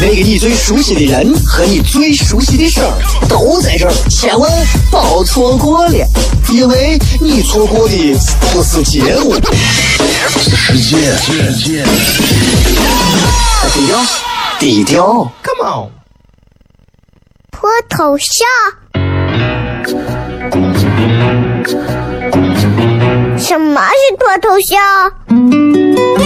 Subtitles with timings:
[0.00, 2.92] 那个你最熟悉的人和你最熟悉的事儿
[3.28, 4.50] 都在这儿，千万
[4.90, 6.06] 别错过了，
[6.52, 7.94] 因为你错过的
[8.52, 9.34] 不是节目，
[10.38, 11.84] 是世界。
[13.72, 13.98] 低调，
[14.58, 15.90] 低调，Come on，
[17.50, 18.46] 脱头像？
[23.38, 26.25] 什么是脱头像？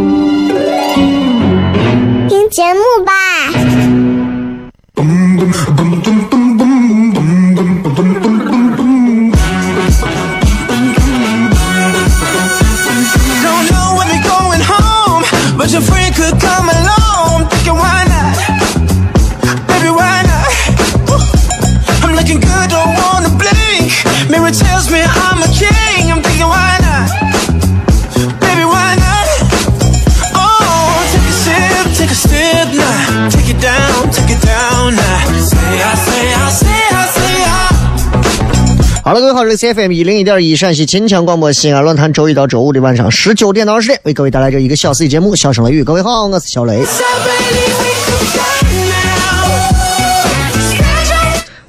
[2.31, 3.11] 听节目吧。
[39.51, 45.81] 好了，各位好，这里是 FM 一零一点一陕西秦腔广播西安论坛，周一到周五的晚上十九点到二十点，为各位带来这一个小时的节目《笑声雷雨》。
[45.83, 46.85] 各位好，我是小雷。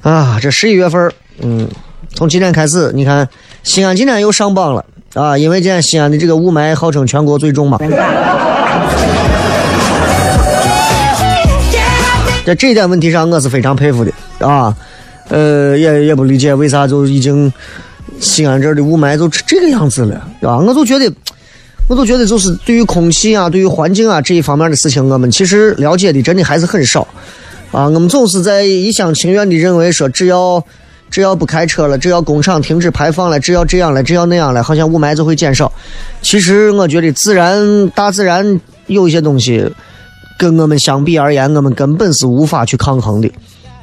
[0.01, 1.67] 啊，这十一月份，嗯，
[2.15, 3.27] 从今天开始，你看
[3.63, 7.77] 西安今天又上榜了啊，因为今天西安的这个雾霾号称全国最重嘛。
[12.45, 14.73] 在这一点问题上，我是非常佩服的啊。
[15.29, 17.51] 呃，也也不理解为啥就已经
[18.19, 20.57] 西安这儿的雾霾就这个样子了，对吧？
[20.57, 21.11] 我就觉得，
[21.87, 27.07] 我就觉得就是对于空气啊，对于环境啊这一方面的事情，我们其实了解的真的还是很少
[27.71, 27.85] 啊。
[27.85, 30.63] 我们总是在一厢情愿的认为说，只要
[31.09, 35.71] 只要不开车了，只要工厂停止排放了，只要这样了，只要那样了，好像雾霾就会减少。
[36.21, 39.69] 其实我觉得自然大自然有一些东西
[40.37, 43.31] 跟我们相比而言，我们根本是无法去抗衡的。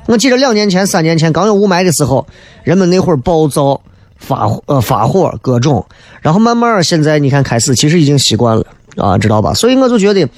[0.06, 2.26] 我记得两年前、三年前刚有雾霾的时候，
[2.64, 3.80] 人们那会儿暴躁、
[4.16, 5.86] 发呃发火各种，
[6.20, 8.66] 然后慢慢现在你看开始，其实已经习惯了
[8.96, 9.54] 啊，知道吧？
[9.54, 10.28] 所以我就觉得，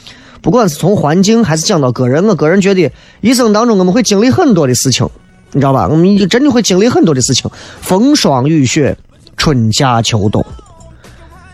[0.42, 2.92] 不管是从环境还是讲到个人，我个人觉得
[3.22, 5.08] 一生当中我们会经历很多的事情，
[5.52, 5.88] 你知道吧？
[5.88, 7.50] 我们真的会经历很多的事情，
[7.80, 8.96] 风霜雨雪、
[9.38, 10.44] 春夏秋冬。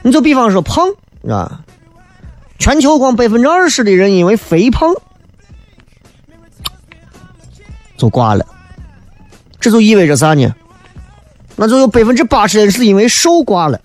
[0.03, 0.89] 你就比方说胖
[1.29, 1.61] 啊，
[2.59, 4.93] 全球光百分之二十的人因为肥胖。
[7.99, 8.45] 就挂了，
[9.61, 10.55] 这就意味着啥呢？
[11.57, 13.81] 那就有百分之八十人是因为瘦挂了。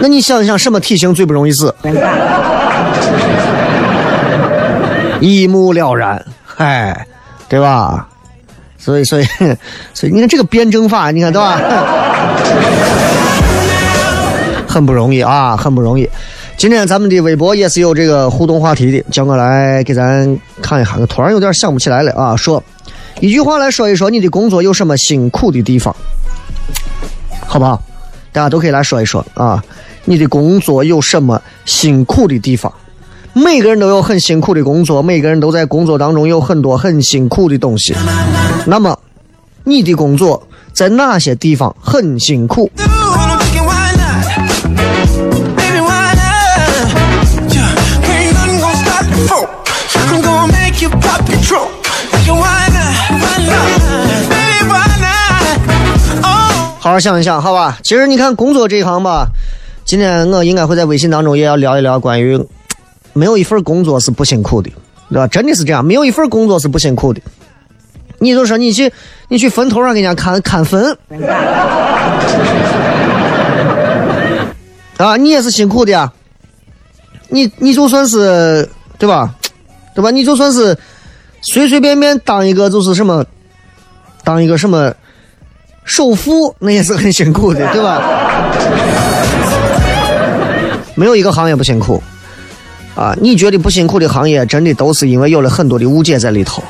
[0.00, 1.74] 那你想一想，什么体型最不容易死？
[5.20, 7.04] 一目了然，嗨，
[7.48, 8.06] 对吧？
[8.78, 9.24] 所以，所以，
[9.92, 11.58] 所以，你看这个辩证法，你看对吧？
[14.68, 16.08] 很不容易啊，很不容易。
[16.58, 20.96] 今天咱们的微博也是有这个互动话题的，叫我来给咱看一下。
[20.98, 22.60] 我突然有点想不起来了啊，说
[23.20, 25.94] 一句话来说一说你的工作有什么辛苦的地方，
[27.46, 27.80] 好不好？
[28.32, 29.62] 大家都可以来说一说啊，
[30.04, 32.72] 你的工作有什么辛苦的地方？
[33.34, 37.94] 每个人都有很辛苦的工作，每个人都在工作当中有很多很辛苦的东西。
[38.66, 38.98] 那么，
[39.62, 40.42] 你的工作
[40.72, 42.68] 在哪些地方很辛苦？
[56.80, 57.78] 好好想一想，好吧。
[57.82, 59.26] 其实你看工作这一行吧，
[59.84, 62.40] 今天我应该会在微信当中也要聊一聊关于
[63.12, 64.70] 没有一份工作是不辛苦的，
[65.10, 65.26] 对吧？
[65.26, 67.20] 真的是这样，没有一份工作是不辛苦的。
[68.20, 68.90] 你就说你去
[69.28, 70.96] 你去坟头上给人家看看坟，
[74.96, 76.10] 啊，你也是辛苦的呀。
[77.28, 78.66] 你你就算是
[78.98, 79.34] 对吧，
[79.98, 80.12] 对吧？
[80.12, 80.78] 你就算是
[81.42, 83.26] 随随便便当一个就是什么，
[84.22, 84.94] 当一个什么。
[85.84, 88.00] 首富那也是很辛苦的，对吧？
[90.94, 92.00] 没有一个行业不辛苦
[92.94, 93.16] 啊！
[93.20, 96.62] 你觉得不辛苦的行业，真的都是因为有了很多的误解在里头。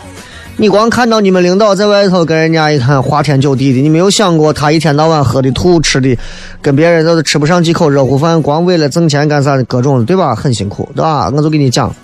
[0.60, 6.19] 你光看到你们领导在外头跟人家一看花天酒地的，你没有想过他一天到晚喝的吐吃的，
[6.60, 10.34] 跟别人都是吃不上几口热乎饭，光为了挣钱干啥的各种，对吧？
[10.34, 11.31] 很辛苦，对吧？
[11.32, 11.94] 我就跟你讲，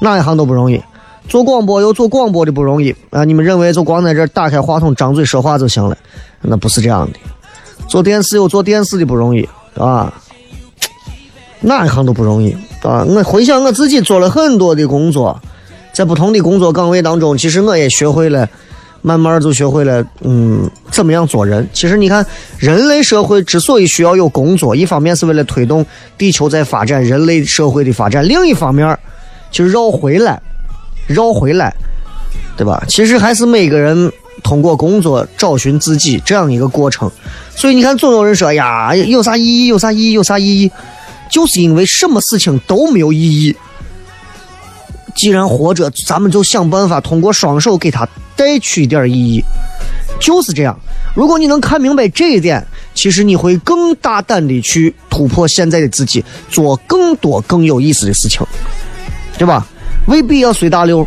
[0.00, 0.82] 哪一行都不容易。
[1.28, 3.22] 做广播有做广播的不容易啊！
[3.22, 5.96] 你们认为就光在这打开话筒张嘴说话就行了？
[6.40, 7.18] 那不是这样的。
[7.86, 9.48] 做电视有做电视的不容易
[9.78, 10.12] 啊，
[11.60, 12.50] 哪一行都不容易
[12.82, 13.06] 啊！
[13.06, 15.40] 我回想我自己做了很多的工作。
[15.92, 18.48] 在不同的工作岗位当中，其实我也学会了，
[19.02, 21.68] 慢慢就学会了，嗯，怎么样做人。
[21.72, 22.24] 其实你看，
[22.58, 25.84] 人类社会之所以需要有工作，一方面是为了推动
[26.16, 28.98] 地球在发展，人类社会的发展；另一方面，
[29.50, 30.40] 就绕回来，
[31.06, 31.74] 绕回来，
[32.56, 32.82] 对吧？
[32.88, 34.10] 其实还是每个人
[34.42, 37.10] 通过工作找寻自己这样一个过程。
[37.54, 39.66] 所以你看，总有人说呀，有啥意义？
[39.66, 40.12] 有啥意义？
[40.12, 40.70] 有啥意义？
[41.30, 43.54] 就是因为什么事情都没有意义。
[45.14, 49.44] 既然活着，咱们就想办法通过双手给他带去一点意义，
[50.18, 50.78] 就是这样。
[51.14, 58.44] 如果你能看明白这一点，其实你会更大胆的去突破现在的自己，做更多更有意思的事情，
[59.36, 59.66] 对吧？
[60.06, 61.06] 未必要随大流，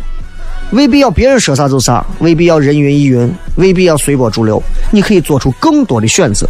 [0.70, 4.62] 未必要别人说啥就啥，未必要人云亦云，未必要随波逐流。
[4.92, 6.48] 你可以做出更多的选择。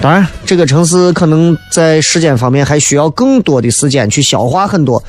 [0.00, 5.02] 当然，这个城市可能在时间方面还需要更多的时间去消化很多。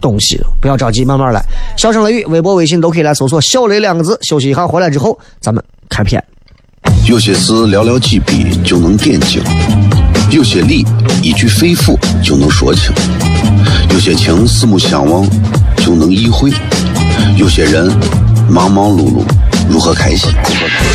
[0.00, 1.42] 东西不要着急，慢慢来。
[1.76, 4.18] 笑声雷雨，微博、微信都可以来搜索“小雷”两个字。
[4.22, 6.22] 休息一下，回来之后咱们开片。
[7.06, 9.42] 有些事寥寥几笔就能点睛，
[10.30, 10.84] 有些理
[11.22, 12.92] 一句肺腑就能说清，
[13.90, 15.28] 有些情四目相望
[15.78, 16.52] 就能意会，
[17.36, 17.86] 有些人
[18.48, 19.22] 忙忙碌碌
[19.68, 20.30] 如何开心？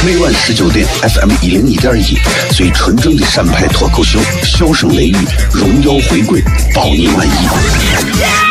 [0.06, 2.18] 每晚十九点，FM 一零一点一，
[2.53, 5.18] 最纯正的陕派脱口秀，笑声雷雨，
[5.53, 6.42] 荣耀回归，
[6.74, 8.50] 保你满意。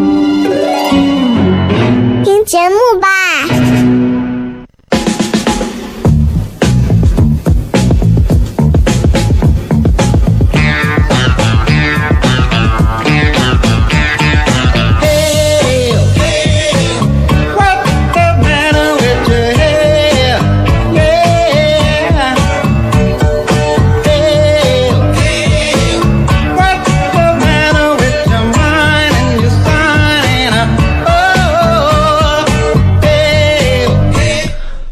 [2.45, 3.60] 节目吧。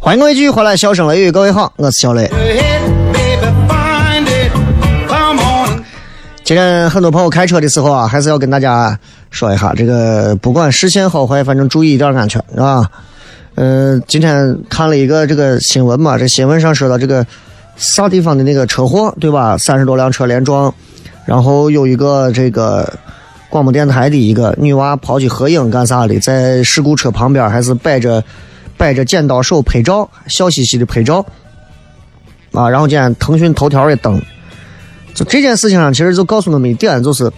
[0.10, 2.28] 欢迎各位继续回来，笑声雷雨，各位好，我是小雷。
[6.44, 8.98] 今天很多朋友开车的时候啊，还是要跟大家
[9.30, 12.90] 说一下，这个不管视线好坏，反正注意一点安全，是吧？
[13.54, 17.24] 嗯，今天看了一个这个新闻嘛，这新闻上说到这个
[17.78, 19.56] 啥地方的那个车祸，对吧？
[19.60, 20.74] 三十多辆车连撞，
[21.28, 22.92] 然后有一个这个
[23.48, 28.24] 广播电台的一个女娃跑去合影干啥的，在事故车旁边还是摆着。
[28.80, 31.26] 摆着剪刀手拍照，笑嘻嘻的拍照，
[32.54, 34.22] 啊，然后今天腾讯头条也登，
[35.14, 37.30] 就这件事情上，其实就告诉我们一点，就是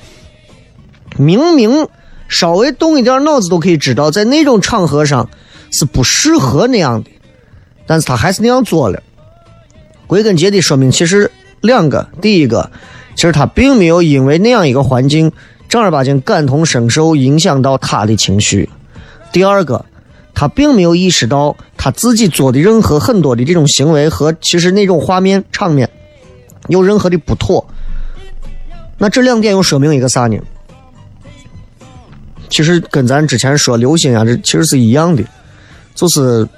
[1.18, 1.88] 明明
[2.28, 5.28] 稍微动一点脑子都可以知道，在那种场合上
[5.72, 7.10] 是不适合那样的，
[7.88, 9.02] 但是他还是那样做了。
[10.06, 11.32] 归根结底说明，其实
[11.62, 12.70] 两个，第一个，
[13.16, 15.32] 其实他并没有因为那样一个环境
[15.68, 18.70] 正儿八经感同身受，影响到他的情绪；
[19.32, 19.84] 第二个。
[20.42, 25.88] 他并没有意识到他自己做的任何很多的这种行为和其实那种画面场面
[26.68, 27.64] 有任何的不妥。
[28.98, 30.40] 那这两点又说明一个啥呢？
[32.50, 35.24] 其实跟咱之前说流星啊，这其实是一样的，
[35.94, 36.50] 就是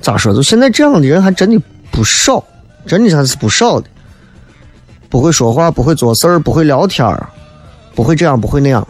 [0.00, 0.32] 咋说？
[0.32, 2.42] 就现在这样的人还真的不少，
[2.86, 3.86] 真的还是不少的。
[5.10, 7.28] 不会说话，不会做事儿，不会聊天儿，
[7.94, 8.88] 不会这样，不会那样。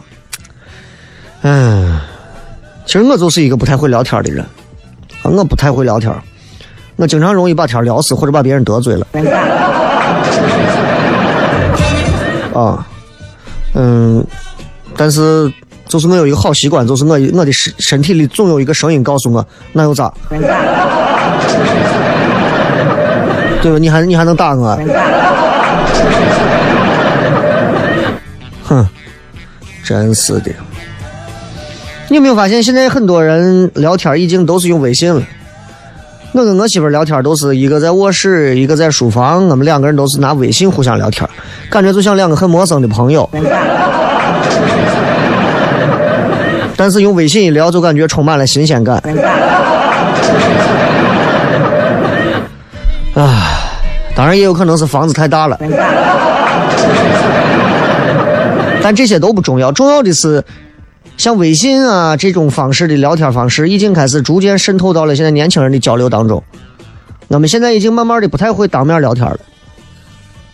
[1.41, 1.99] 嗯，
[2.89, 4.43] 其实我就是一个不太会聊天的人，
[5.21, 6.11] 我不太会聊天，
[6.95, 9.05] 我经常容易把天聊死，或者把别人得罪了。
[12.51, 12.83] 啊，
[13.75, 14.25] 嗯，
[14.97, 15.53] 但是
[15.87, 20.11] 就是我有一个好习惯，就是我我的身身体里总有一个声音告诉我，那又咋？
[23.61, 23.77] 对吧？
[23.77, 24.75] 你还你还能打我？
[28.65, 28.83] 哼，
[29.83, 30.49] 真是的。
[32.09, 35.21] 你有没有发现，现在很多人聊天已经都是用微信了？
[36.31, 41.27] 我跟我媳妇聊天都是一个在卧室，一个在书房，我们两个人都是拿微信互相聊天，
[41.69, 43.29] 感觉就像两个很陌生的朋友。
[46.75, 48.97] 但是用微信一聊，就感觉充满了新鲜感。
[53.13, 53.59] 啊，
[54.15, 55.59] 当然也有可能是房子太大了。
[58.81, 60.43] 但这些都不重要，重要的是，
[61.19, 66.41] 像微信啊这种方式的聊天方式，已经开始逐渐渗透到了现在年轻人的交流当中。
[67.27, 69.37] 我们现在已经慢慢的不太会当面聊天了。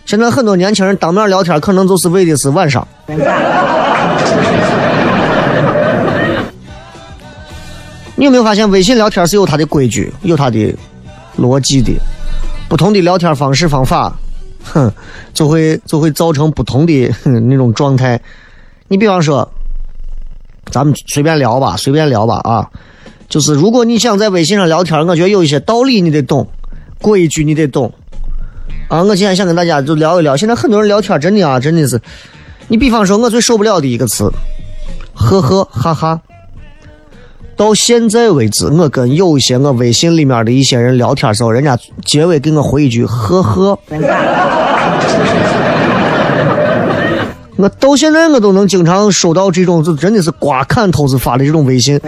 [0.08, 2.86] 现在很多年轻人当面聊天，可能就是为的是晚上。
[8.16, 10.76] 你有没有发现，微信聊天是有它的规矩、有它的
[11.38, 11.94] 逻辑的？
[12.68, 14.12] 不同的聊天方式方法，
[14.64, 14.92] 哼，
[15.32, 18.20] 就会就会造成不同的那种状态。
[18.88, 19.48] 你比方说，
[20.72, 22.70] 咱们随便聊吧，随便聊吧啊。
[23.28, 26.48] 就是如果你想在微信上聊天，我觉得有一些道理你得懂，
[27.02, 27.92] 规矩你得懂。
[28.88, 30.38] 啊，我今天想跟大家就聊一聊。
[30.38, 32.00] 现在很多人聊天真的啊，真的是。
[32.68, 34.32] 你比方说，我最受不了的一个词，
[35.14, 36.22] 呵呵哈哈。
[37.58, 43.80] 到现在为止，我跟有一些我微信里面的一些人聊天时候，人家结尾给我回一句呵呵。
[47.58, 52.00] 我到现在我都能经常收到这种，就真的是瓜看头子发的这种微信。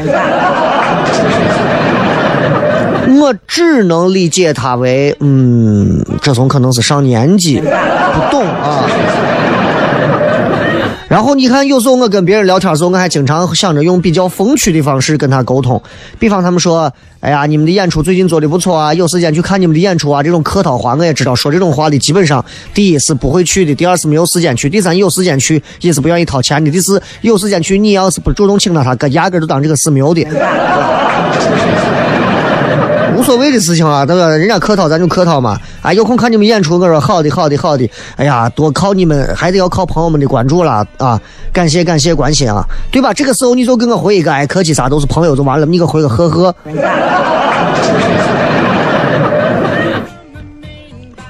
[3.19, 8.83] 我只能理解他为，嗯，这种可能是上年纪，不懂啊。
[11.07, 15.81] 然后你看，有时候我跟别人聊天的时候，我还经常想着用比较风趣的方式跟他沟通。
[16.19, 30.21] 比方他们说：“哎呀，你们的演出最近做的不错啊，有时间去看你们的演出啊。”这种客套话我也知道，说这种话的基本上，第一是不会去的，第二是没有时间去，第三有时间去也是不愿意掏钱的，第四有时间去你要是不主动请他，他压根就当这个事没有的。
[33.17, 34.29] 无所谓的事情啊，对吧？
[34.29, 35.59] 人家客套咱就客套嘛。
[35.81, 37.89] 啊，有空看你们演出，我说好的，好的，好的。
[38.15, 41.19] 哎呀，多靠你们，还得要靠朋友们的关注了啊！
[41.51, 43.12] 感谢感谢关心啊，对吧？
[43.12, 46.55] 这个时候你就给我回一个，哎，客气啥都是朋友就完了，你给回个呵呵。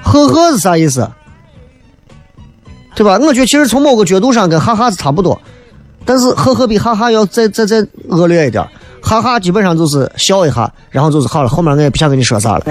[0.04, 1.10] 呵呵是啥意思？
[2.96, 3.18] 对吧？
[3.22, 5.40] 我觉得其实从某个角度上跟哈哈是差不多，
[6.04, 8.66] 但是呵呵比哈哈要再再再恶劣一点。
[9.02, 11.50] 哈哈，基本上就是笑一下，然后就是好了。
[11.50, 12.64] 后面我也不想跟你说啥了。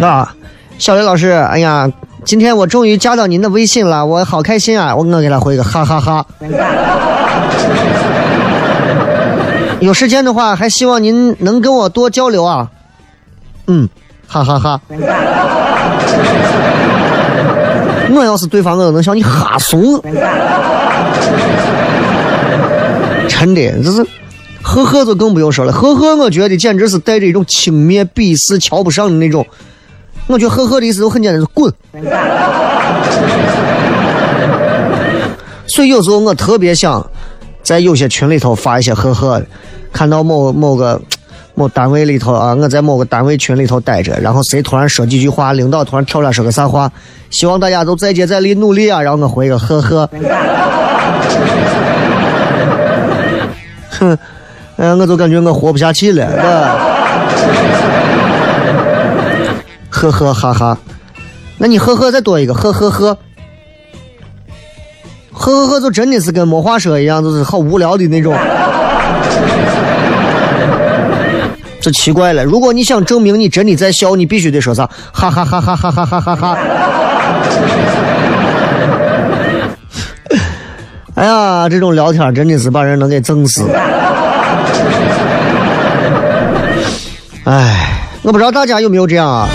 [0.06, 0.34] 啊，
[0.78, 1.90] 小雷老师，哎呀，
[2.24, 4.94] 今天我终于加到您的微信了，我好开心啊！
[4.94, 6.24] 我我给他回个哈哈哈。
[9.80, 12.68] 有时间的话，还希望您能跟我多交流啊。
[13.66, 13.88] 嗯，
[14.26, 14.80] 哈哈哈。
[18.14, 20.00] 我要是对方，我都能笑你哈怂。
[23.28, 24.04] 真的，就是
[24.62, 25.72] 呵呵，就更不用说了。
[25.72, 29.46] 呵呵，我觉得简直是带着一种轻蔑、鄙视、瞧不上的那种。
[30.26, 31.72] 我觉得呵呵的意思就很简单，是滚。
[35.68, 37.04] 所以有时候我特别想
[37.62, 39.40] 在有些群里头发一些呵呵，
[39.92, 41.00] 看到某某个
[41.54, 46.90] 某单位里头啊，我在某个单位群里头待着，然后谁突然说几句话，领导突然跳出来说个啥话，
[47.30, 50.10] 希望大家都再接再厉，努力啊，然后我回个呵呵。
[53.98, 54.18] 哼，
[54.76, 56.26] 哎，我就感觉我活不下去了，
[59.90, 60.78] 呵呵哈哈，
[61.58, 63.18] 那你呵呵再多一个，呵呵呵，
[65.32, 68.36] 呵呵呵，就真的是跟没话说一样，就是好无聊的那种。
[71.80, 76.58] 这奇怪了，如果你想证明你真的在笑，你必须得说啥，哈哈哈哈哈哈哈哈哈。
[81.16, 83.66] 哎呀，这种聊天真的是把人能给整死。
[87.44, 89.48] 哎，我不知道大家有没有这样啊？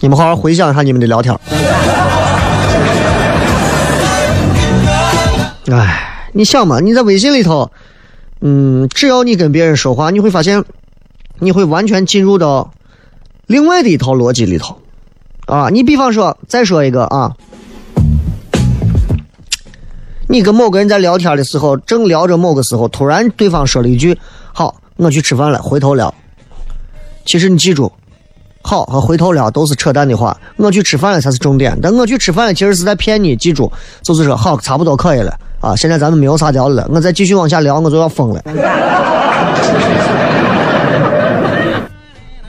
[0.00, 1.34] 你们好好回想一下你们的聊天。
[5.72, 7.70] 哎，你想嘛，你在微信里头，
[8.42, 10.62] 嗯，只要你跟别人说话，你会发现，
[11.38, 12.72] 你会完全进入到
[13.46, 14.76] 另外的一套逻辑里头
[15.46, 15.68] 啊。
[15.70, 17.32] 你比方说，再说一个啊，
[20.28, 24.18] 你跟某个人在聊天的时候，正聊着某个时候，突然对方说了一句
[24.52, 26.12] ：“好，我去吃饭了，回头聊。”
[27.26, 27.90] 其实你记住，
[28.62, 31.78] 好和回头聊都是扯淡的话，我去吃饭了才是重点。
[31.82, 33.34] 但我去吃饭了，其实是在骗你。
[33.36, 33.70] 记住，
[34.02, 35.74] 就是说好，差不多可以了啊。
[35.76, 38.42] 现在咱们没有啥聊的了，我再继续往下聊，我就要疯了。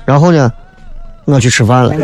[0.06, 0.52] 然后呢，
[1.26, 1.96] 我去吃饭了，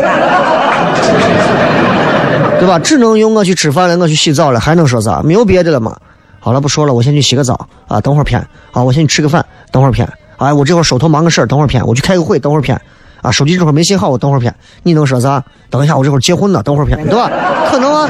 [2.60, 2.78] 对吧？
[2.78, 5.22] 只能用我去吃饭了，我去洗澡了，还能说啥？
[5.24, 5.98] 没有别的了嘛。
[6.40, 8.40] 好了，不说了，我先去洗个澡啊，等会儿片。
[8.72, 10.08] 啊，我先去吃个饭，等会儿片。
[10.38, 11.86] 哎，我这会儿手头忙个事儿，等会儿片。
[11.86, 12.80] 我去开个会，等会儿片。
[13.22, 14.54] 啊，手机这会儿没信号，我等会儿片。
[14.84, 15.44] 你能说啥？
[15.70, 17.30] 等一下，我这会儿结婚呢，等会儿片，对吧？
[17.70, 18.10] 可能啊。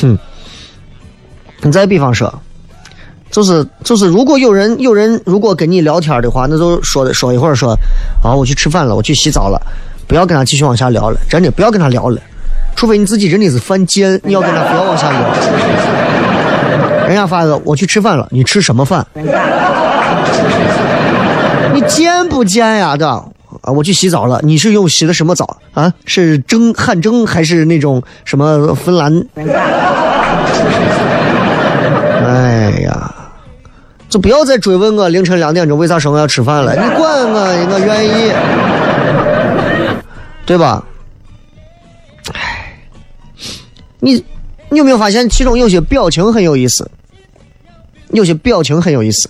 [0.00, 0.18] 哼，
[1.62, 2.32] 你再比方说。
[3.30, 7.76] 就是就是，如果有人有人如果跟你聊天的话，那就说说一会儿说，
[8.24, 9.60] 啊，我去吃饭了，我去洗澡了，
[10.08, 12.18] 不要跟他继续往下聊了，真的不要跟他聊了，
[12.74, 15.20] 除非你自己真的是犯贱，你要跟他不要往下聊。
[17.06, 19.06] 人家发个我去吃饭了，你吃什么饭？
[21.72, 22.96] 你贱不贱呀？
[22.96, 23.22] 对吧？
[23.62, 25.92] 啊，我去洗澡了，你是用洗的什么澡啊？
[26.06, 29.24] 是蒸汗蒸还是那种什么芬兰？
[32.26, 33.14] 哎呀！
[34.08, 37.00] 就不要再追问我凌晨两点钟为啥说我要吃饭了，你管
[37.30, 38.32] 我，我愿意，
[40.48, 40.82] 对吧？
[42.32, 42.74] 唉，
[44.00, 44.14] 你
[44.70, 46.90] 你有没有发现其中有些表情很有意思？
[48.12, 49.28] 有些表情很有意思，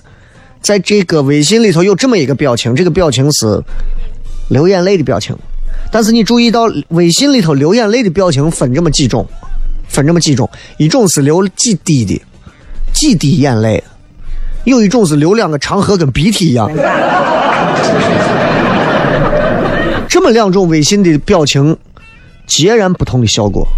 [0.60, 3.60] 在这个微信里头有这么一个表情，这个表情是
[4.48, 5.36] 流眼泪的表情。
[5.90, 9.26] 但是你注意到微信里头流眼泪的表情分这么几种，
[9.88, 12.22] 分这么几种，一种是流几滴的，
[12.94, 13.82] 几滴眼泪。
[14.62, 16.70] 有一种是流两个长河，跟鼻涕一样。
[20.08, 21.76] 这么两种微信的表情，
[22.46, 23.68] 截然不同的效果。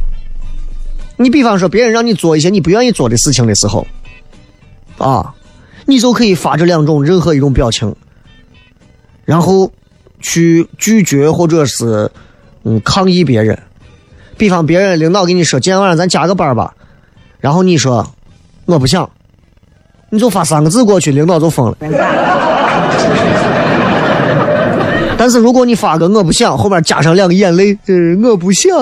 [1.16, 3.86] 你比方说，别人让你做一些你不愿意做的事情的时候，
[4.96, 5.34] 啊，
[5.86, 7.94] 你就可以发这两种任何一种表情，
[9.24, 9.70] 然后
[10.20, 12.10] 去拒绝或者是
[12.62, 13.58] 嗯抗议别人。
[14.38, 16.72] 比方别人领导给你说今天晚上咱加个班吧，
[17.40, 18.08] 然后你说
[18.66, 19.10] 我不想。
[20.12, 21.76] 你就发三个字过去，领导就疯了。
[25.20, 28.72] 但是如果你发个我不想，后面加上两个眼泪，是我不想，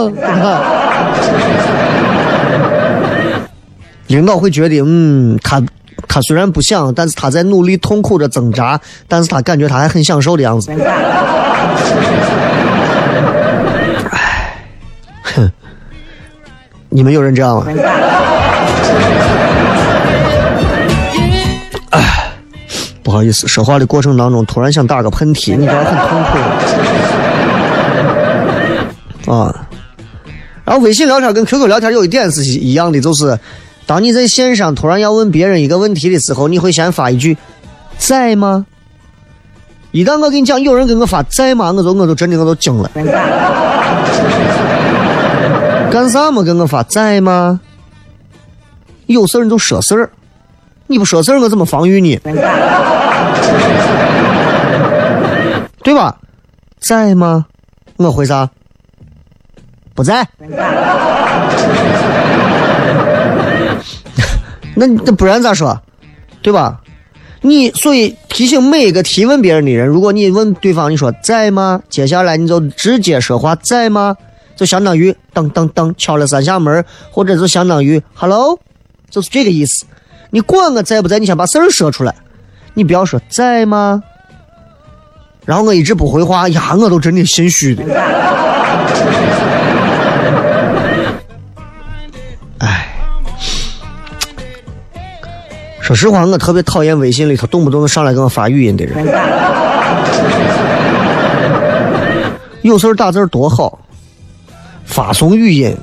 [4.07, 5.61] 领导会觉得，嗯，他
[6.07, 10.71] 他虽然不想，但是他在努力痛苦着挣扎，但是他感觉他还很享受的样子。
[14.13, 14.55] 唉，
[15.35, 15.51] 哼，
[16.89, 17.67] 你们有人这样吗？
[23.19, 26.23] 好意思，说话的过程当中突然想打个喷嚏， 你知道很痛
[29.25, 29.67] 苦啊。
[30.65, 33.37] 然后微信聊天跟 QQ 聊天有一点是一样的，就是
[33.87, 37.37] 当你在线上突然要问别人一个问题的时候，你会先发一句
[37.99, 38.65] “在吗？”
[39.91, 42.89] 一旦我跟你讲有人给我发“在吗”，我就我就真的我都惊了。
[45.91, 46.41] 干啥嘛？
[46.45, 47.59] 给我发“在吗？”
[49.07, 50.09] 有事儿你就说事儿。
[50.91, 52.17] 你不说事儿，我怎么防御你？
[55.83, 56.17] 对吧？
[56.79, 57.47] 在吗？
[57.97, 58.49] 我回啥？
[59.95, 60.27] 不在。
[64.77, 65.81] 那那不然咋说？
[66.43, 66.81] 对吧？
[67.41, 71.81] 你所以提醒每一个提问别人的人，如果你问对方，你说在吗？
[71.89, 74.17] 接下来你就直接说话，在吗？
[74.57, 78.59] 就相当于噔噔噔敲了三下门，或者就相当于 hello，
[79.09, 79.87] 就是这个意思。
[80.31, 81.19] 你管我在不在？
[81.19, 82.15] 你先把事儿说出来，
[82.75, 84.03] 你不要说在吗？
[85.45, 87.83] 然后我一直不回话，呀，我都真的心虚的。
[92.59, 92.87] 哎，
[95.81, 99.07] 说实话，我特别讨厌微信里头动不动上来给我发语音的人。
[102.61, 103.79] 有事儿打字多好，
[104.85, 105.75] 发送语音。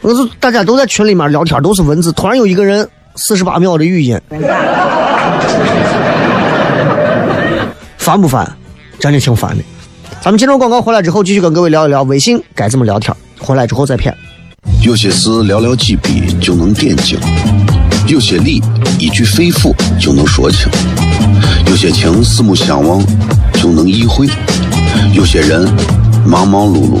[0.00, 2.10] 我是大家都在群里面聊天，都是文字。
[2.10, 4.18] 突然有一个人四十八秒的语音，
[7.98, 8.50] 烦不烦？
[8.98, 9.62] 真的挺烦的。
[10.20, 13.14] 咱们进入广告回来之后，继续跟各位聊一聊微信该怎么聊天。
[13.38, 14.14] 回来之后再骗。
[14.80, 17.18] 有些事寥寥几笔就能点睛，
[18.06, 18.62] 有些理
[18.98, 20.70] 一句肺腑就能说清，
[21.66, 23.04] 有些情四目相望
[23.54, 24.28] 就能意会，
[25.12, 25.68] 有些人
[26.24, 27.00] 忙忙碌碌。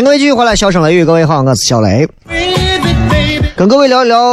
[0.00, 2.08] 迎各位继续回来，笑声雷雨，各位好，我是小雷，
[3.54, 4.24] 跟各位聊一聊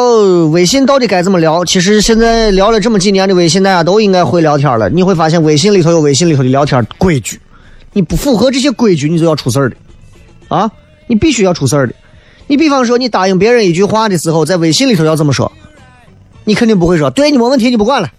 [0.49, 1.65] 微信到底该怎么聊。
[1.65, 4.89] 其实现在聊了这么几年的微信，大家都应该会聊天了。
[4.89, 7.38] 你会发现微信里头有微信里头的聊天规矩，
[7.91, 9.75] 你不符合这些规矩，你就要出事儿的
[10.47, 10.71] 啊！
[11.08, 11.93] 你必须要出事儿的。
[12.47, 15.51] 你比方说，你答应别人一句话的时候，在微信里头要这么说，
[16.45, 18.10] 你肯定不会说，对你没问题，你不管了。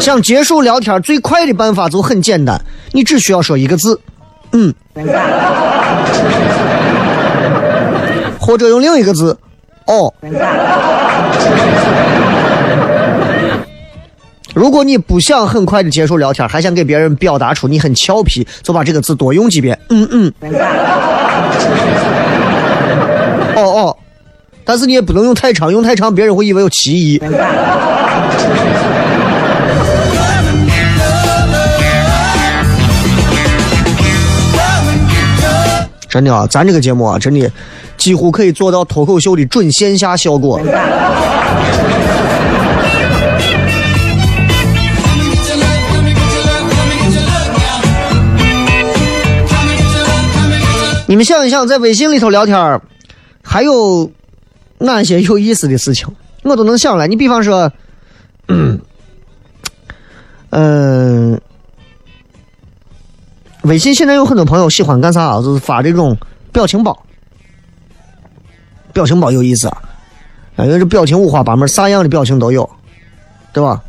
[0.00, 2.60] 想结束聊天最快的办法就很简单，
[2.90, 4.00] 你只需要说一个字，
[4.56, 4.72] 嗯，
[8.40, 9.36] 或者用另一个字，
[9.86, 10.14] 哦。
[14.54, 20.32] 如果你不想很快的结束聊天，还想给别人表达出你很俏皮，就把这个字多用几遍，嗯嗯。
[23.54, 23.96] 哦哦，
[24.64, 27.20] 但是你也不能用太长，用太长别人会以为有歧义。
[36.16, 37.52] 真的啊，咱这个节目啊，真的
[37.98, 40.58] 几乎可以做到脱口秀的准线下效果。
[51.06, 52.80] 你们想一想，在微信里头聊天
[53.42, 54.10] 还有
[54.78, 56.08] 哪些有意思的事情？
[56.44, 57.06] 我都能想来。
[57.06, 57.70] 你比方说，
[58.48, 58.80] 嗯，
[60.48, 61.38] 嗯。
[63.66, 65.42] 微信现在有很多朋友喜欢干啥啊？
[65.42, 66.16] 就是发这种
[66.52, 66.96] 表情包，
[68.92, 69.82] 表情包有意思啊！
[70.58, 72.68] 因为这表情五花八门，啥样的表情都有，
[73.52, 73.82] 对吧？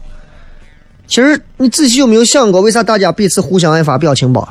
[1.07, 4.47] 其实你仔细有没有想过，为啥大家彼此互相爱发表情包？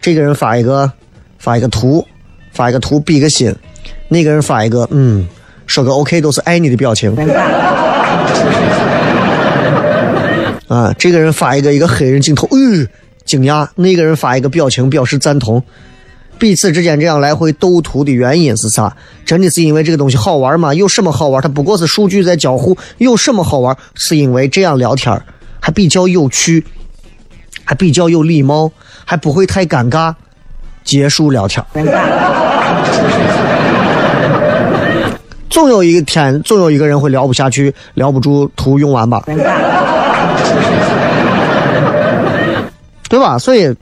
[0.00, 0.90] 这个人发一个
[1.38, 2.02] 发一个图，
[2.52, 3.52] 发一个图比个心；
[4.08, 5.26] 那个人发一个嗯，
[5.66, 7.14] 说个 OK 都是爱你的表情。
[10.66, 12.88] 啊，这个人发一个一个黑人镜头，嗯。
[13.26, 15.62] 惊讶，那个人发一个表情表示赞同，
[16.38, 18.96] 彼此之间这样来回斗图的原因是啥？
[19.24, 20.72] 真的是因为这个东西好玩吗？
[20.72, 21.42] 有什么好玩？
[21.42, 23.76] 它不过是数据在交互，有什么好玩？
[23.96, 25.20] 是因为这样聊天
[25.60, 26.64] 还比较有趣，
[27.64, 28.70] 还比较有礼貌，
[29.04, 30.14] 还不会太尴尬。
[30.84, 31.64] 结束聊天，
[35.50, 39.24] 总有一天，总有一个人会聊不下去，聊不住，图用完吧。
[43.08, 43.38] 对吧？
[43.38, 43.74] 所以，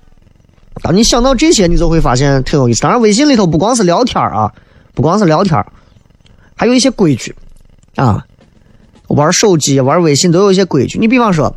[0.83, 2.83] 当你想到这些，你就会发现挺有意思。
[2.83, 4.53] 当然，微信里头不光是聊天啊，
[4.95, 5.65] 不光是聊天
[6.55, 7.35] 还有一些规矩
[7.97, 8.25] 啊。
[9.09, 10.99] 玩手机、玩微信都有一些规矩。
[10.99, 11.55] 你比方说，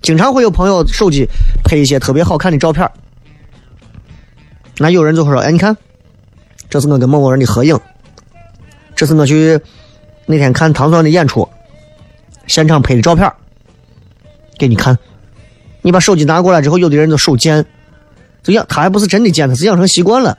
[0.00, 1.28] 经常会有朋友手机
[1.64, 2.90] 拍一些特别好看的照片
[4.78, 5.76] 那有人就会说：“哎，你看，
[6.70, 7.78] 这是我跟某某人的合影，
[8.96, 9.60] 这是我去
[10.26, 11.48] 那天看唐钻的演出
[12.46, 13.30] 现场拍的照片
[14.58, 14.98] 给你看。”
[15.86, 17.62] 你把手机拿过来之后，有的人就手贱，
[18.42, 20.38] 就养他还不是真的贱，他是养成习惯了。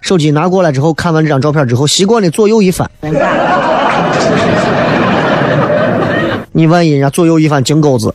[0.00, 2.90] 手机拿过来之后，看完这张照片之后，习惯的左右一翻。
[6.50, 8.12] 你万一人家左右一番金钩子，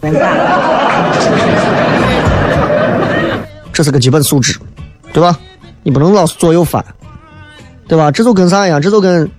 [3.71, 4.60] 这是个基本素质，
[5.13, 5.39] 对吧？
[5.84, 6.84] 你不能老是左右翻，
[7.88, 8.12] 对吧？
[8.12, 8.82] 这就跟啥一样？
[8.82, 9.32] 这就跟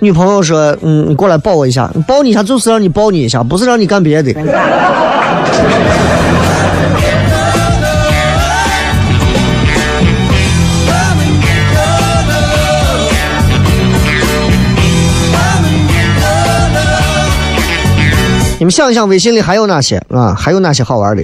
[0.00, 4.34] 女朋友说：“嗯，你过来抱我一下，抱你一下就是让你抱你一下，不是让你干别的。”
[18.56, 20.34] 你们想一想，微信里还有哪些啊？
[20.34, 21.22] 还有哪些好玩的？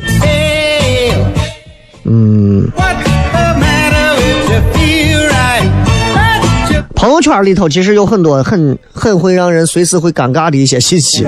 [2.05, 2.68] 嗯，
[6.94, 11.25] 朋友圈里头其实有很多很很会让人随时会尴尬的一些信息。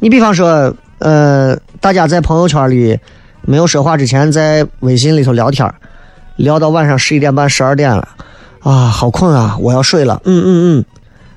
[0.00, 2.98] 你比方说，呃，大家在朋友圈里
[3.42, 5.72] 没有说话之前，在微信里头聊天，
[6.36, 8.08] 聊到晚上十一点半、十二点了，
[8.60, 10.20] 啊，好困啊，我要睡了。
[10.24, 10.84] 嗯嗯嗯。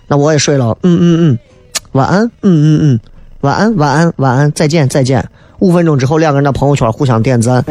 [0.07, 1.39] 那我也睡了，嗯嗯嗯，
[1.93, 2.99] 晚安，嗯嗯嗯，
[3.41, 5.27] 晚安晚安晚安，再见再见。
[5.59, 7.63] 五分钟之后，两个人的朋友圈互相点赞。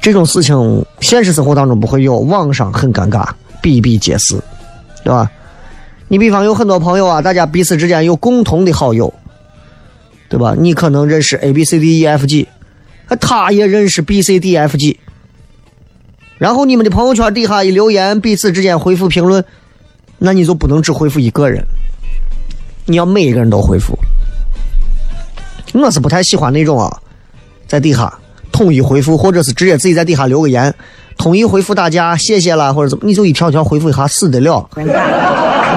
[0.00, 3.24] 这种事情现实生活当中不会有，网上很尴尬，
[3.60, 4.36] 比比皆是，
[5.04, 5.30] 对吧？
[6.12, 9.14] 你比方有很多朋友啊，大家彼此之间有共同的好友，
[10.28, 10.54] 对吧？
[10.58, 12.46] 你可能认识 A B C D E F G，
[13.18, 15.00] 他也认识 B C D F G。
[16.36, 19.42] 然后你们的朋友圈底下一留言，彼此之间回复评论，
[20.18, 21.64] 那你就不能只回复一个人，
[22.84, 23.98] 你要每一个人都回复。
[25.72, 26.94] 我是不太喜欢那种啊，
[27.66, 28.12] 在底下
[28.52, 30.74] 统一回复，或者是直接自己在底下留个言，
[31.16, 34.68] 统一回复大家谢谢了或者怎么，你就一条条回复一下死得了。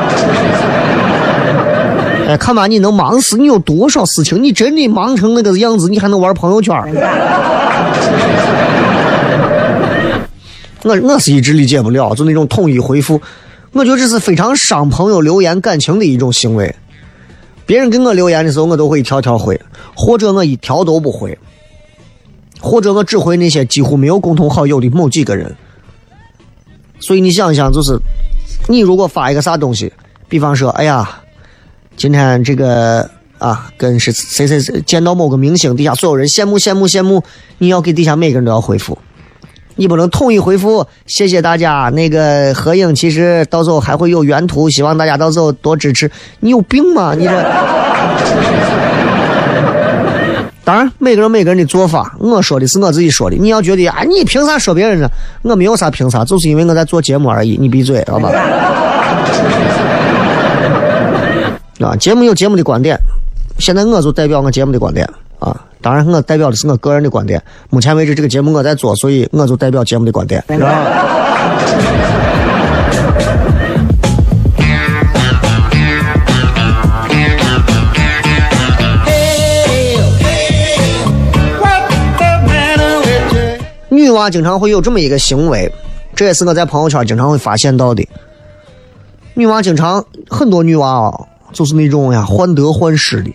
[2.27, 3.37] 哎，看吧，你能忙死？
[3.37, 4.41] 你有多少事情？
[4.41, 6.73] 你真的忙成那个样子，你还能玩朋友圈？
[10.83, 13.21] 我我是一直理解不了，就那种统一回复，
[13.71, 16.75] 我觉得这是非常伤朋友留言感情的一种行为。
[17.67, 19.59] 别人给我留言的时候，我都会一条条回，
[19.95, 21.37] 或者我一条都不回，
[22.59, 25.55] 或者我只回那些几乎没有共同好友的某几个人。
[26.99, 27.97] 所以你想一想，就是
[28.67, 29.91] 你如果发一个啥东西，
[30.27, 31.07] 比方说，哎呀，
[31.95, 37.23] 今天这个啊，跟是谁谁谁见到某个明星，底下所有人羡慕羡慕羡慕，
[37.59, 38.97] 你要给底下每个人都要回复。
[39.75, 41.91] 你不能统一回复，谢谢大家。
[41.93, 46.09] 那个合影其实到时候还会有原图，希望大家到时候多支持。
[46.39, 47.13] 你有病吗？
[47.13, 49.04] 你这。
[50.65, 53.35] 当然，每个人每个人的做法，我说的是我自己说的。
[53.35, 55.07] 你要觉得啊，你凭啥说别人呢？
[55.43, 57.55] 我没有啥凭啥，就是因为我在做节目而已。
[57.61, 58.31] 你闭嘴，好吧？
[61.81, 62.97] 啊，节目有节目的观点，
[63.59, 65.07] 现在我就代表我节目的观点。
[65.37, 67.39] 啊，当然，我代表的是我个人的观点。
[67.69, 70.43] 目前为止，这个节目我在做，所以我就代表节目的观点。
[84.15, 85.69] 女娃经常会有这么一个行为，
[86.15, 88.07] 这也是我在朋友圈经常会发现到的。
[89.33, 91.19] 女娃经常很多女娃啊，
[91.51, 93.29] 就是那种呀患得患失的。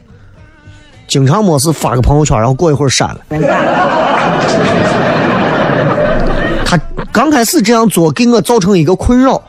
[1.06, 3.20] 经常没事发个朋友圈，然后过一会儿删了。
[6.64, 6.80] 他
[7.12, 9.42] 刚开始这样做给我造成一个困扰，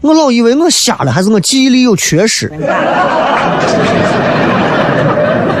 [0.00, 2.46] 我老以为我瞎了，还是我记忆力有缺失。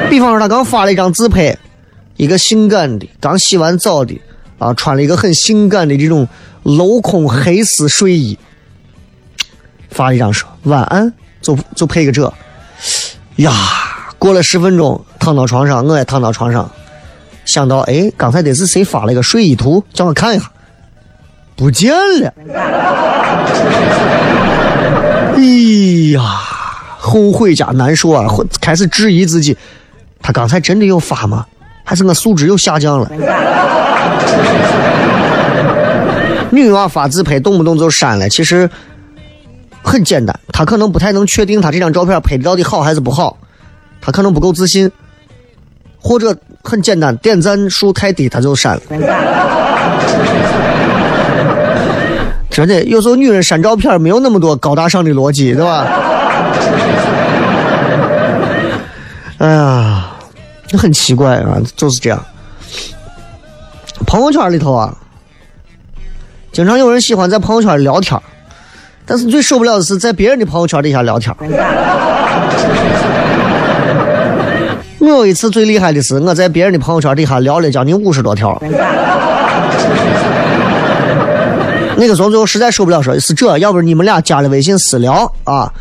[0.08, 1.58] 比方说，他刚发了一张自拍，
[2.16, 4.16] 一个性感的，刚洗完澡的，
[4.60, 6.28] 啊，穿了一个很性感的这种
[6.62, 8.38] 镂空黑丝睡衣，
[9.90, 12.32] 发了一张说晚安，就就配个这，
[13.36, 13.52] 呀。
[14.20, 16.70] 过了十分钟，躺到床上，我也躺到床上，
[17.46, 20.44] 想到，哎，刚才得是谁发了一个睡衣图，叫我看一下，
[21.56, 22.30] 不见了。
[25.36, 25.42] 哎
[26.12, 26.20] 呀，
[26.98, 28.28] 后悔加难受啊！
[28.60, 29.56] 开始质疑自己，
[30.20, 31.46] 他刚才真的有发吗？
[31.82, 33.10] 还是我素质又下降了？
[36.50, 38.68] 女娃发自拍，动不动就删了，其实
[39.82, 43.36] 很简单，她可能不太能确定她这张照片拍的到底好还是不好。
[44.02, 44.90] 他可能不够自信，
[46.00, 46.34] 或者
[46.64, 48.80] 很简单，点赞数太低，他就删了。
[52.48, 55.86] 真的，有时候女人删照片没有那么多高大上的逻辑，对吧？
[59.36, 60.06] 哎呀，
[60.78, 62.24] 很奇怪啊，就是这样。
[64.06, 64.94] 朋友圈里头啊，
[66.52, 68.20] 经常有人喜欢在朋友圈聊天，
[69.06, 71.34] 但是最受不了的是在别人的朋友圈底下聊天。
[74.98, 78.60] 我有一次最厉害的是，我在别人的朋友圈底下聊了将近五十多条。
[81.96, 85.72] 那个时候最后实在受不了，说是这，要不你们俩加了微信私聊啊。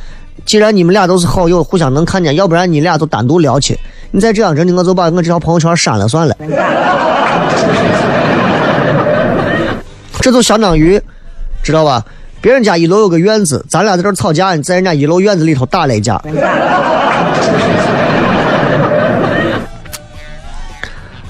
[0.46, 3.78] 既然你们俩都是好友，互相能看见，要不然你俩就单独聊去。
[4.12, 6.36] 你再这样，真的我就把我这条朋友圈删了算了。
[10.20, 11.02] 这就相当于，
[11.64, 12.06] 知道吧？
[12.42, 16.16] 别人家一楼有个院子，咱俩在这吵架，你在人家一楼院子里头打了一架。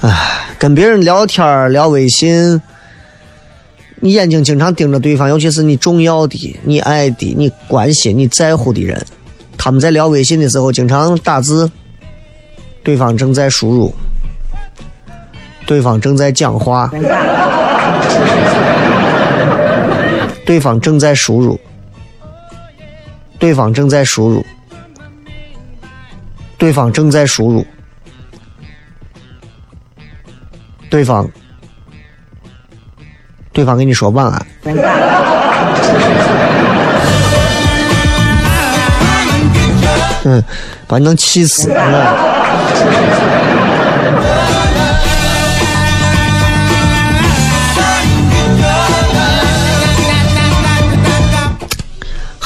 [0.02, 0.12] 哎，
[0.60, 2.62] 跟别人聊天聊微信，
[4.02, 9.04] 你眼睛经常盯着对方，尤其是你重要的、你爱的、你关心、你在乎的人，
[9.58, 11.72] 他们在聊微信的时候经常打字，
[12.84, 13.94] 对方正在输入，
[15.66, 16.92] 对方正在讲话，
[20.46, 21.60] 对方正在输入，
[23.38, 24.46] 对方正在输入，
[26.58, 27.66] 对方正在输入。
[30.90, 31.30] 对方，
[33.54, 34.48] 对方跟你说晚安。
[40.24, 40.44] 嗯，
[40.88, 41.72] 把你能气死。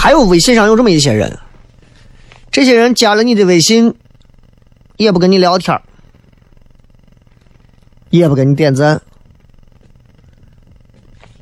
[0.03, 1.39] 还有微信上有这么一些人，
[2.51, 3.95] 这些人加了你的微信，
[4.97, 5.79] 也不跟你聊天
[8.09, 9.01] 也不给你点赞，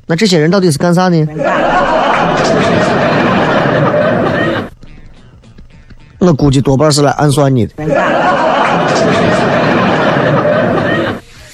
[0.06, 1.26] 那这些人到底是干啥呢？
[6.20, 7.74] 我估计多半是来暗算你的。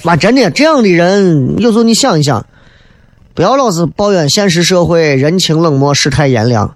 [0.03, 2.45] 妈，真的这样的人，有时候你想一想，
[3.33, 6.75] 不要老是抱怨现实社会人情冷漠、世态炎凉。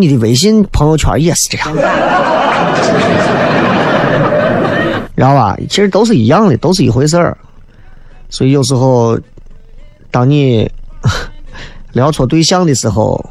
[0.00, 1.74] 你的微信朋友圈也是这样。
[5.16, 5.54] 知道吧？
[5.68, 7.36] 其实都是一样的，都是一回事儿。
[8.30, 9.18] 所以有时候，
[10.10, 10.70] 当你
[11.92, 13.22] 聊错对象的时候，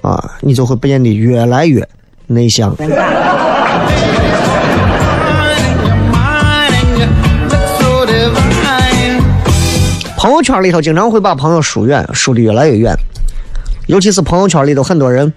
[0.00, 1.86] 啊，你就会变得越来越
[2.26, 2.74] 内向。
[10.16, 12.94] 朋友圈里头经常会把朋友疏远，疏的越来越远。
[13.86, 15.30] 尤其是朋友圈里头很多人，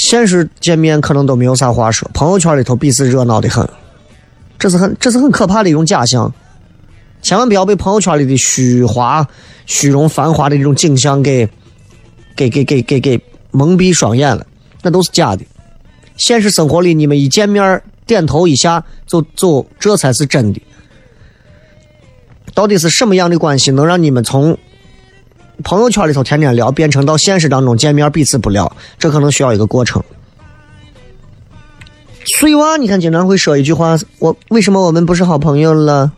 [0.00, 3.68] 现实见面可能都没有啥话说，朋友圈里头彼此热闹的很。
[4.58, 6.32] 这是很这是很可怕的一种假象，
[7.20, 9.26] 千万不要被朋友圈里的虚华、
[9.66, 11.46] 虚荣、繁华的这种景象给
[12.34, 14.46] 给给给给给蒙蔽双眼了，
[14.82, 15.44] 那都是假的。
[16.16, 20.62] 现实生活里，你们一见面点头一下就走，这才是真的。
[22.54, 24.56] 到底是什么样的关系能让你们从
[25.62, 28.70] 朋友圈里头天天聊，变成到现实当中见面彼此不聊？
[28.98, 30.02] 这可能需要一个过程。
[32.24, 36.12] 碎娃，你看经常会说一句话：“我为什么我们不是好朋友了？”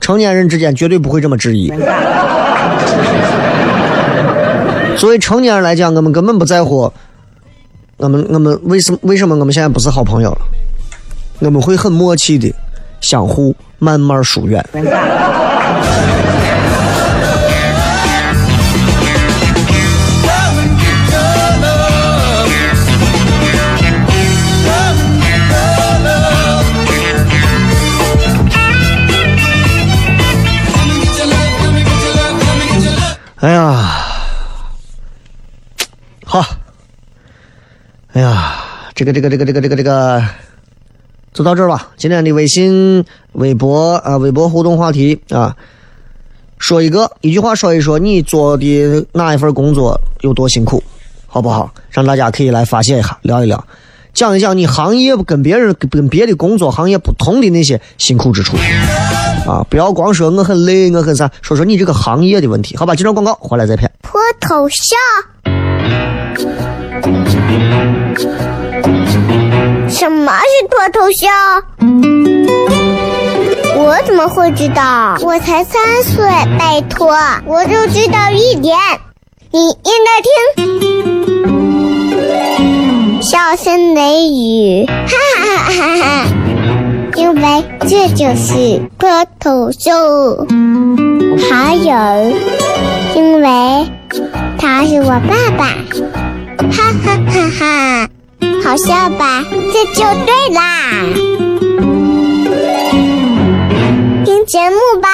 [0.00, 1.68] 成年人之间绝对不会这么质疑。
[4.96, 6.92] 作为成年人来讲，我们根本不在乎，
[7.98, 10.38] 我们我们为什么为什么我们现在不是好朋友了？
[11.40, 12.52] 我们会很默契的
[13.00, 14.64] 相互慢慢疏远。
[33.42, 33.74] 哎呀，
[36.24, 36.46] 好，
[38.12, 38.54] 哎呀，
[38.94, 40.24] 这个这个这个这个这个这个，
[41.32, 41.90] 就到这儿吧。
[41.96, 45.56] 今天的微信、微博啊，微博互动话题啊，
[46.58, 50.80] 说一个一句话，说一说你做的哪一份工作有多辛苦，
[51.26, 51.74] 好不好？
[51.90, 53.66] 让大家可以来发泄一下，聊一聊，
[54.14, 58.56] 讲一讲你行业跟别人跟别的工作行业不同的那些辛苦之处。
[59.46, 59.66] 啊！
[59.68, 62.94] 不要光说我很累，我很啥，说说你这个行业的问题，好吧？
[62.94, 63.90] 接着广告，回来再骗。
[64.02, 64.96] 脱头像？
[69.88, 71.30] 什么是脱头像？
[73.76, 75.16] 我怎么会知道？
[75.22, 76.24] 我才三岁，
[76.58, 78.78] 拜托，我就知道一点，
[79.50, 80.30] 你应该听。
[83.20, 86.41] 笑声雷雨，哈哈哈哈哈。
[87.14, 90.46] 因为这就是光头叔，
[91.50, 91.92] 还有，
[93.14, 93.86] 因为
[94.58, 95.66] 他是我爸爸，
[96.70, 98.08] 哈哈哈哈，
[98.64, 99.44] 好笑吧？
[99.72, 100.60] 这就对啦，
[104.24, 105.08] 听节目吧。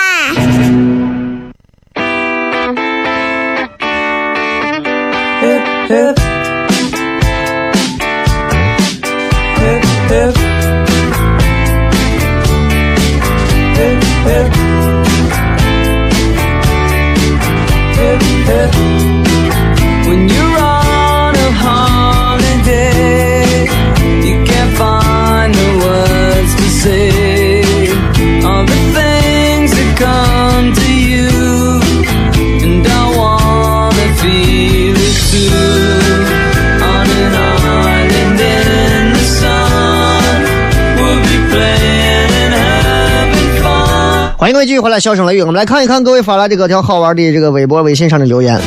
[44.58, 48.60] 位继续回来，笑声雷雨，我们来看一看各位发来的各条好玩的这个微博、微信上的留言。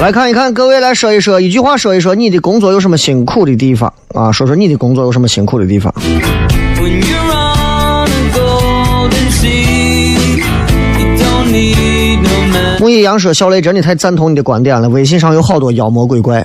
[0.00, 4.30] 来看一看，各位来说一说，一句话说一说，你的工作有什么辛苦的地方啊？
[4.30, 5.92] 说说你的工作有什么辛苦的地方。
[12.78, 16.44] 木易阳说：“小雷真的太赞同你的观点了，微信上有好多妖魔鬼怪，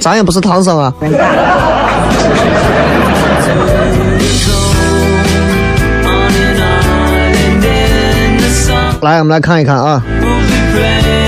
[0.00, 0.92] 咱也不是唐僧啊。”
[9.00, 10.02] 来，我们来看一看啊。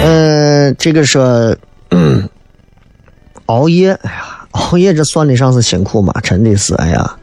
[0.05, 1.55] 嗯，这个说
[3.47, 6.13] 熬夜，哎呀，熬夜这算得上是辛苦吗？
[6.23, 7.17] 真的是，哎呀。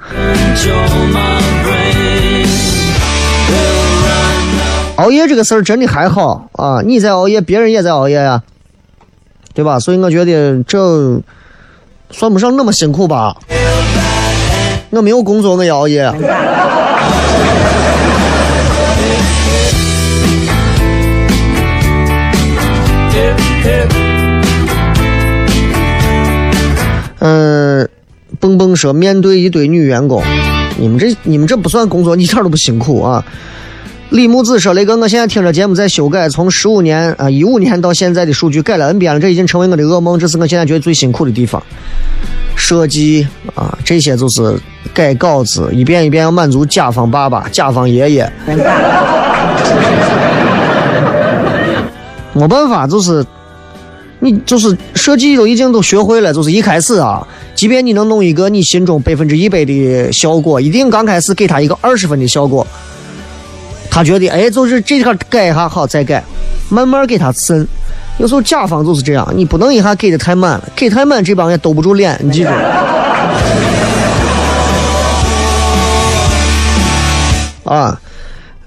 [4.97, 8.43] 熬夜这个事儿真的还好啊，你在熬夜，别人也在熬夜呀，
[9.54, 9.80] 对吧？
[9.80, 11.22] 所以我觉得这
[12.12, 13.36] 算不上那么辛苦吧。
[14.89, 16.12] 我没有工作，我熬夜。
[27.20, 27.89] 嗯，
[28.39, 30.22] 蹦蹦说面对一堆女员工，
[30.78, 33.24] 你们这你们这不算工作，一点都不辛苦啊。
[34.14, 41.59] 李木子说：“雷哥，我现在听着节目在修改，从十五年啊一五年到现在的数据改了 N 遍了，这已经成为我的噩梦，这是我现在觉得最辛苦的地方。
[42.55, 44.55] 设计啊，这些就是
[44.93, 48.32] 改稿子，一遍一遍要满足甲方爸爸、甲方爷爷。
[52.34, 53.26] 没办法，就是
[54.20, 62.68] 你就是设计都已经都学会了，就是一开始啊，即便你能弄一个你心中百分之一百的效果，一定刚开始给他一个二十分的效果。”
[63.93, 66.23] 他觉得，哎，就是这块改一下好，再改，
[66.67, 67.67] 慢慢给他渗。
[68.17, 72.49] 有时候甲方就是这样，你不能一下给的太满了，给太满这帮也兜不住脸，你记住。
[77.65, 78.01] 啊，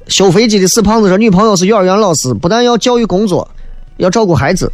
[0.07, 3.49] 修飞机的死胖子说，女朋友是幼儿园老师，不但要教育工作，
[3.97, 4.71] 要照顾孩子，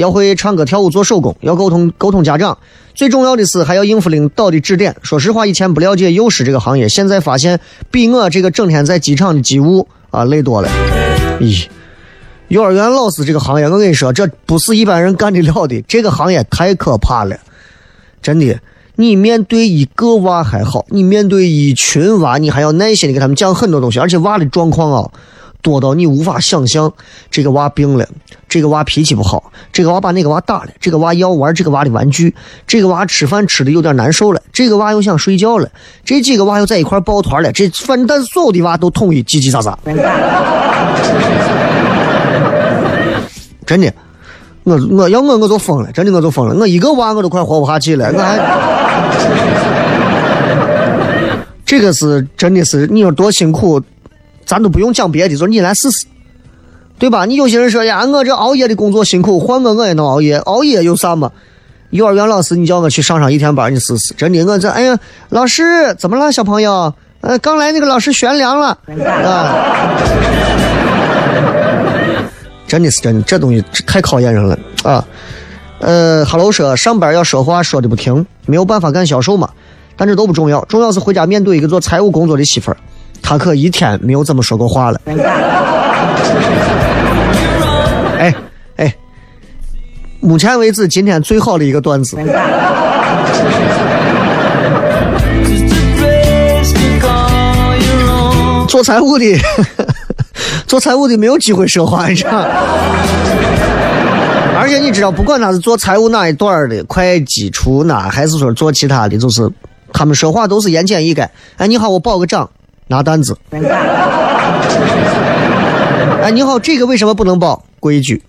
[0.00, 2.58] 要会唱歌跳舞做手工，要沟通沟通家长，
[2.94, 4.96] 最重要的是还要应付领导的指点。
[5.02, 9.86] 说实话，以前不了解幼师这个行业，现在发现比我这个整天在机场的机务。
[10.10, 10.68] 啊，累多了！
[11.38, 11.68] 咦，
[12.48, 15.80] 幼儿园老师这个行业，我跟你说，这不是一般人干得了的。
[15.82, 17.36] 这个行业太可怕了，
[18.20, 18.58] 真的。
[18.96, 25.10] 你面对一个娃还好，你面对一群娃，你还要耐心的给他们讲很多东西，而且娃的状况啊。
[25.62, 26.92] 多到你无法想象，
[27.30, 28.06] 这个娃病了，
[28.48, 32.34] 这个娃脾气不好，这个娃把那个娃打了，这个娃要玩这个娃的玩具，
[32.66, 35.68] 这个娃吃饭吃的有点难受了，这个娃又想睡觉了，
[36.04, 39.74] 这几个娃又在一块抱团了，这反正但所有的娃都统一叽叽喳喳。
[43.66, 43.92] 真的，
[44.64, 48.38] 我我要我我就疯了，真的我就疯了，我一个娃我都快活不下去了，我还，
[51.64, 53.80] 这个是真的是你说多辛苦。
[54.50, 56.06] 咱都不用讲别的，就是你来试试，
[56.98, 57.24] 对吧？
[57.24, 61.30] 你有些人说呀，我这熬夜的工作辛苦，换我我也能熬夜，熬夜有啥嘛？
[61.90, 64.12] 幼儿园老师，你叫我去上上一天班，你试试。
[64.14, 64.98] 真的，我这哎呀，
[65.28, 66.92] 老师怎么了，小朋友？
[67.20, 68.76] 呃，刚来那个老师悬梁了
[69.24, 69.94] 啊！
[72.66, 75.06] 真的是真的，这东西太考验人了啊！
[75.78, 79.48] 呃哈喽说上班要说话说的不停，没有办法干销售嘛，
[79.96, 82.76] 但这都不重要，重要是回家面对一个做财务工作的媳妇儿。
[83.22, 85.00] 他可一天没有这么说过话了。
[88.18, 88.34] 哎
[88.76, 88.94] 哎，
[90.20, 92.16] 目前为止今天最好的一个段子。
[98.68, 99.36] 做财务的，
[100.66, 102.30] 做财务的没有机会说话，你知道。
[104.56, 109.50] 而且你知道，不管他是做财务哪一段的，会计、出纳，还是说做其他的，就是
[109.92, 111.26] 他们说话都是言简意赅。
[111.56, 112.48] 哎，你好，我报个账。
[112.90, 113.38] 拿单子。
[116.22, 117.62] 哎，你好，这个为什么不能报？
[117.78, 118.20] 规矩。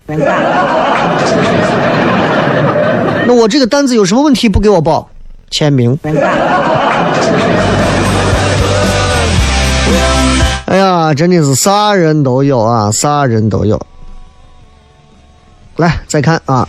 [3.26, 5.10] 那我这个单子有什么问题不给我报？
[5.50, 5.98] 签名。
[10.66, 13.84] 哎呀，真的是啥人都有啊，啥人都有。
[15.76, 16.68] 来，再看啊。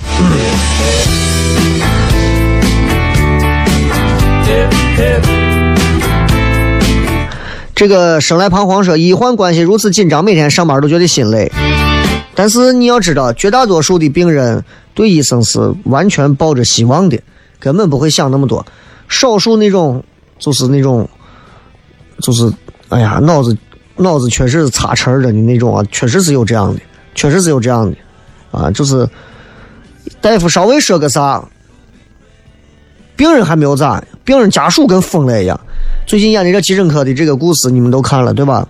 [7.84, 11.52] 这个生来彷徨说，医患关系如此紧张，每天上班都觉得心累。
[12.34, 14.64] 但是你要知道，绝大多数的病人
[14.94, 17.20] 对医生是完全抱着希望的，
[17.60, 18.66] 根本不会想那么多。
[19.10, 20.02] 少数那种
[20.40, 21.10] 就是那种，
[22.22, 22.50] 就是
[22.88, 23.58] 哎呀，脑子
[23.98, 26.82] 脑子确实是擦茬的的那种啊，确实是有这样的，
[27.14, 27.98] 确实是有这样的
[28.58, 29.06] 啊，就是
[30.22, 31.44] 大夫稍微说个啥，
[33.18, 35.60] 病人还没有咋，病人家属跟疯了一样。
[36.06, 38.68] 最近演的这急诊科的这个故事，你们都看了对吧？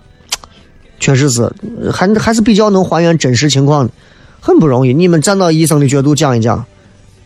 [0.99, 1.51] 确实是，
[1.91, 3.91] 还还是比较能还原真实情况的，
[4.39, 4.93] 很不容易。
[4.93, 6.63] 你们站到医生的角度讲一讲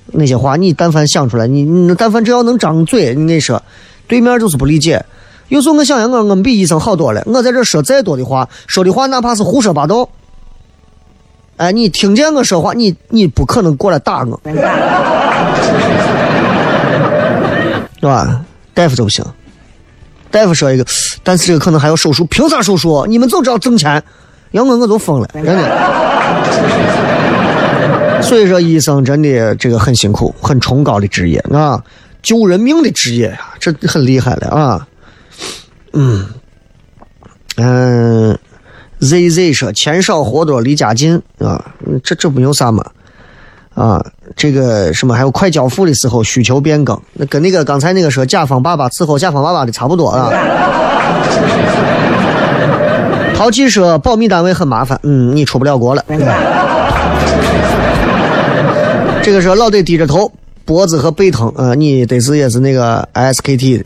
[0.08, 3.62] 那些话，你但凡想出来，你你但凡只要能张嘴，你那说，
[4.08, 5.06] 对面就是不理解。
[5.50, 7.22] 有时候我想想，我我们比医生好多了。
[7.28, 10.10] 我在这说再多的话，说的话哪怕是胡说八道，
[11.58, 14.42] 哎，你听见我说话，你你不可能过来打我，
[18.00, 18.44] 是吧？
[18.74, 19.24] 大夫就不行。
[20.32, 20.86] 大夫说一个，
[21.24, 23.06] 但是这个可能还要手术，凭啥手术？
[23.08, 24.04] 你们就知道挣钱，
[24.52, 25.64] 要我我就疯了，真的。
[28.22, 31.82] 所以说，医生真的这个很辛苦，很崇高的职业啊，
[32.22, 34.88] 救人命的职业呀，这很厉害了啊。
[35.94, 36.26] 嗯
[37.56, 38.38] 嗯
[39.00, 41.64] ，Z Z 说钱少活多离家近啊，
[42.04, 42.84] 这这没有啥嘛。
[43.78, 44.04] 啊，
[44.36, 50.32] 这个什么还有快交付的时候需求变更，那跟那个刚才那个说甲方爸爸伺候甲方爸爸的差不多啊。
[53.36, 56.04] 淘气说保密单位很麻烦，嗯，你出不了国了。
[59.22, 60.32] 这个时候老得低着头，
[60.66, 63.86] 脖子和背疼，啊，你得是也是那个 SKT 的。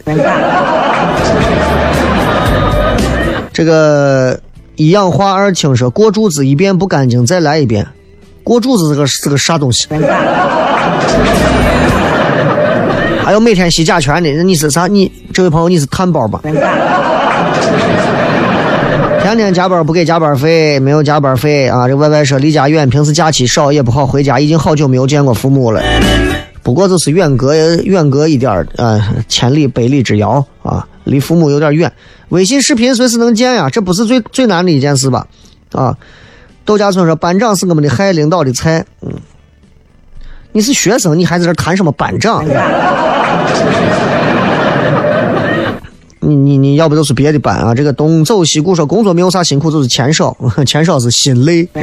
[3.52, 4.40] 这个
[4.78, 7.86] 一氧化二氢说过柱子一遍不干净，再来一遍。
[8.44, 9.88] 过柱子是个是个啥东西？
[13.24, 14.88] 还有每天洗甲醛的，那你是啥？
[14.88, 16.42] 你这位朋友你是碳包吧？
[19.22, 21.88] 天天加班不给加班费，没有加班费啊！
[21.88, 25.82] 这外外说离家远，平时假期少也不好回家，已经好久没有见过父母了。
[26.64, 31.92] 不过就是远隔远隔一点啊，千里百里之遥啊，离父母有点远。
[32.30, 35.28] 微信视频随时能见呀，这不是最最难的一件事吧？
[35.72, 35.96] 啊。
[36.64, 39.12] 窦家村说：“班长是我们的害领导的菜。”嗯，
[40.52, 42.46] 你是学生，你还在这谈什么班长？
[46.24, 47.74] 你你你要不就是别的班啊？
[47.74, 51.68] 这个东走西顾说工作没有啥辛苦，就是钱少， 钱少是心累。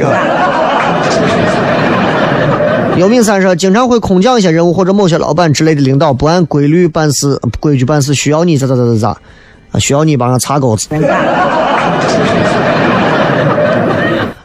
[2.95, 9.17] 刘明三说：“经常会空降一些任务或者某些老板之类的领导不按规律办事、规矩办事，需要你咋咋咋咋咋？
[9.79, 10.87] 需要你帮他擦钩子。”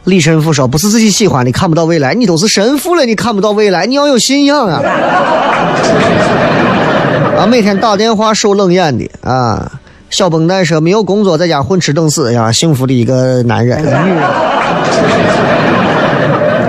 [0.05, 2.13] 李神父说：“不是自己喜欢的，看不到未来。
[2.13, 4.81] 你都是神父了，你看不到未来，你要有信仰啊！”
[7.37, 9.79] 啊，每天打电话受冷眼的啊。
[10.11, 13.95] 小绷带说：“没有工作，在家混吃等死呀，幸福的一个男人。”女人。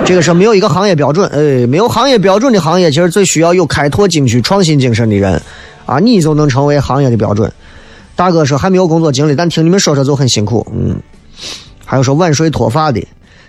[0.03, 5.39] 这个是没有一个行业标准，哎，没有行业标准的行业，其实最需要有开拓进取、创新精神的人
[5.85, 7.51] 啊，你就能成为行业的标准。
[8.15, 10.97] 大哥说还没有工作经历，但听你们说说就很辛苦，嗯。
[11.85, 12.99] 还有说晚睡脱发的。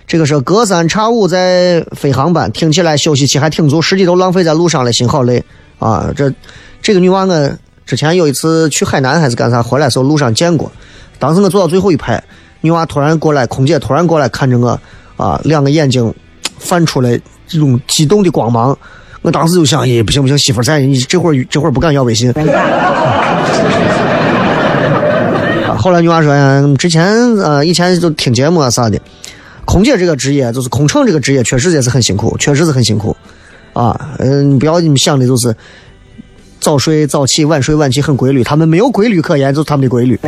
[0.09, 5.44] 这个是隔三差五在飞航班，听起来休息期还挺足，实际都浪费在路上了，心好累
[5.78, 6.11] 啊！
[6.16, 6.32] 这
[6.80, 7.50] 这个女娃我
[7.84, 10.72] 之前有一次去海南还是干啥，回来时候路上见过，
[11.18, 12.24] 当时我坐到最后一排，
[12.62, 14.80] 女娃突然过来，空姐突然过来看着我，
[15.18, 16.14] 啊，两个眼睛
[16.59, 18.74] 泛出来这种激动的光芒，
[19.20, 22.32] 我当时就想，哎，不行不行，媳妇在，你这会儿这会儿不敢要微信。
[25.76, 27.06] 后来女娃说，之前
[27.36, 28.98] 呃以前就听节目啊啥的。
[29.68, 33.14] 空姐这个职业，就是空乘这个职业，确实也是很辛苦，确实是很辛苦，
[33.74, 35.54] 啊，嗯，不要你们想的就是
[36.58, 40.18] 早睡早起，晚睡晚起很规律，他们没有规律可言，就是他们的规律。